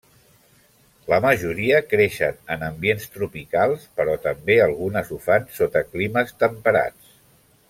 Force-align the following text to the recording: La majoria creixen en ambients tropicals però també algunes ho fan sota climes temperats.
La 1.11 1.19
majoria 1.25 1.81
creixen 1.91 2.39
en 2.55 2.65
ambients 2.69 3.05
tropicals 3.19 3.85
però 4.01 4.17
també 4.27 4.59
algunes 4.65 5.13
ho 5.19 5.23
fan 5.29 5.49
sota 5.63 5.89
climes 5.93 6.39
temperats. 6.45 7.17